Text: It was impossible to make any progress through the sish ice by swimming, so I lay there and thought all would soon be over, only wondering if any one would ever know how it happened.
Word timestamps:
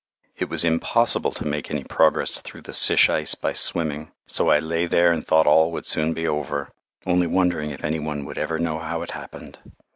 It 0.35 0.49
was 0.49 0.65
impossible 0.65 1.31
to 1.31 1.45
make 1.45 1.69
any 1.69 1.83
progress 1.83 2.41
through 2.41 2.63
the 2.63 2.73
sish 2.73 3.07
ice 3.07 3.35
by 3.35 3.53
swimming, 3.53 4.11
so 4.25 4.49
I 4.49 4.57
lay 4.57 4.87
there 4.87 5.11
and 5.11 5.23
thought 5.23 5.45
all 5.45 5.71
would 5.73 5.85
soon 5.85 6.11
be 6.15 6.27
over, 6.27 6.71
only 7.05 7.27
wondering 7.27 7.69
if 7.69 7.83
any 7.85 7.99
one 7.99 8.25
would 8.25 8.39
ever 8.39 8.57
know 8.57 8.79
how 8.79 9.03
it 9.03 9.11
happened. 9.11 9.59